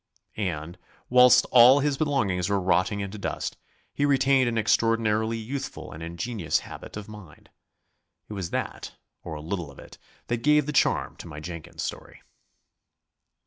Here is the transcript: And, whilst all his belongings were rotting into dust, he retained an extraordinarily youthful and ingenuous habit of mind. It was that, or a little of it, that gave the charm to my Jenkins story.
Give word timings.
And, 0.37 0.79
whilst 1.09 1.45
all 1.51 1.79
his 1.79 1.95
belongings 1.95 2.49
were 2.49 2.59
rotting 2.59 3.01
into 3.01 3.19
dust, 3.19 3.55
he 3.93 4.03
retained 4.03 4.49
an 4.49 4.57
extraordinarily 4.57 5.37
youthful 5.37 5.91
and 5.91 6.01
ingenuous 6.01 6.61
habit 6.61 6.97
of 6.97 7.07
mind. 7.07 7.51
It 8.27 8.33
was 8.33 8.49
that, 8.49 8.95
or 9.23 9.35
a 9.35 9.41
little 9.41 9.69
of 9.69 9.77
it, 9.77 9.99
that 10.25 10.37
gave 10.37 10.65
the 10.65 10.73
charm 10.73 11.17
to 11.17 11.27
my 11.27 11.39
Jenkins 11.39 11.83
story. 11.83 12.23